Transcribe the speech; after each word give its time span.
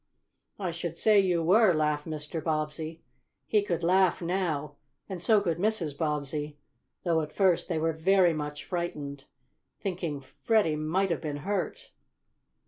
"I 0.57 0.71
should 0.71 0.97
say 0.97 1.19
you 1.19 1.43
were!" 1.43 1.73
laughed 1.73 2.07
Mr. 2.07 2.43
Bobbsey. 2.43 3.03
He 3.45 3.61
could 3.61 3.83
laugh 3.83 4.19
now, 4.19 4.77
and 5.07 5.21
so 5.21 5.39
could 5.39 5.59
Mrs. 5.59 5.95
Bobbsey, 5.95 6.57
though, 7.03 7.21
at 7.21 7.31
first, 7.31 7.69
they 7.69 7.77
were 7.77 7.93
very 7.93 8.33
much 8.33 8.63
frightened, 8.65 9.25
thinking 9.79 10.19
Freddie 10.19 10.75
might 10.75 11.11
have 11.11 11.21
been 11.21 11.37
hurt. 11.45 11.91